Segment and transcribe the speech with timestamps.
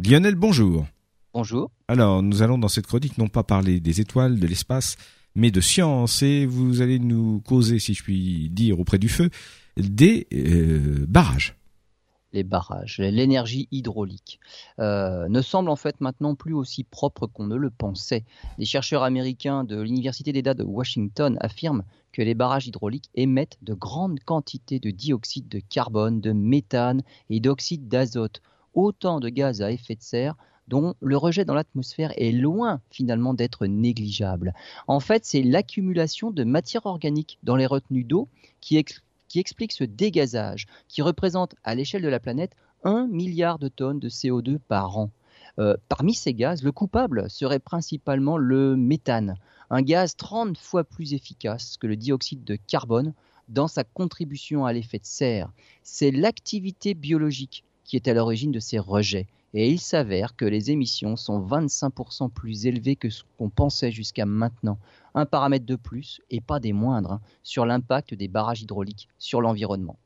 [0.00, 0.86] Lionel, bonjour.
[1.34, 1.72] Bonjour.
[1.88, 4.96] Alors, nous allons dans cette chronique non pas parler des étoiles, de l'espace,
[5.34, 9.28] mais de science, et vous allez nous causer, si je puis dire, auprès du feu,
[9.76, 11.58] des euh, barrages
[12.34, 14.38] les barrages, l'énergie hydraulique,
[14.78, 18.24] euh, ne semble en fait maintenant plus aussi propre qu'on ne le pensait.
[18.58, 23.72] Les chercheurs américains de l'Université d'État de Washington affirment que les barrages hydrauliques émettent de
[23.72, 28.42] grandes quantités de dioxyde de carbone, de méthane et d'oxyde d'azote,
[28.78, 30.36] autant de gaz à effet de serre
[30.68, 34.54] dont le rejet dans l'atmosphère est loin finalement d'être négligeable.
[34.86, 38.28] En fait, c'est l'accumulation de matière organique dans les retenues d'eau
[38.60, 38.76] qui,
[39.34, 44.08] explique ce dégazage, qui représente à l'échelle de la planète 1 milliard de tonnes de
[44.08, 45.10] CO2 par an.
[45.58, 49.36] Euh, parmi ces gaz, le coupable serait principalement le méthane,
[49.70, 53.12] un gaz 30 fois plus efficace que le dioxyde de carbone
[53.48, 55.50] dans sa contribution à l'effet de serre.
[55.82, 59.26] C'est l'activité biologique qui est à l'origine de ces rejets.
[59.54, 64.26] Et il s'avère que les émissions sont 25% plus élevées que ce qu'on pensait jusqu'à
[64.26, 64.78] maintenant.
[65.14, 69.40] Un paramètre de plus, et pas des moindres, hein, sur l'impact des barrages hydrauliques sur
[69.40, 69.98] l'environnement.